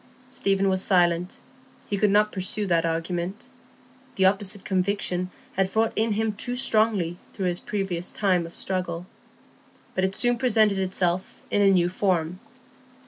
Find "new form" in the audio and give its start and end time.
11.69-12.39